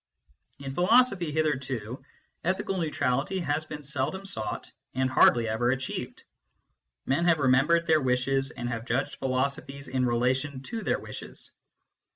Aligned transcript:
In 0.57 0.73
philosophy, 0.73 1.31
hitherto, 1.31 2.03
ethical 2.43 2.77
neutrality 2.79 3.37
has 3.37 3.65
been 3.65 3.83
seldom 3.83 4.25
sought 4.25 4.71
and 4.95 5.07
hardly 5.07 5.47
ever 5.47 5.69
achieved. 5.69 6.23
Men 7.05 7.25
have 7.25 7.37
remembered 7.37 7.85
their 7.85 8.01
wishes, 8.01 8.49
and 8.49 8.67
have 8.67 8.85
judged 8.85 9.17
philosophies 9.19 9.87
in 9.87 10.07
relation 10.07 10.63
to 10.63 10.81
their 10.81 10.97
wishes. 10.97 11.51